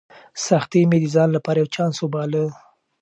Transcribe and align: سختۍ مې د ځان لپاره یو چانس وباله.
سختۍ 0.45 0.81
مې 0.89 0.97
د 1.01 1.05
ځان 1.15 1.29
لپاره 1.35 1.57
یو 1.59 1.71
چانس 1.75 1.97
وباله. 1.99 2.43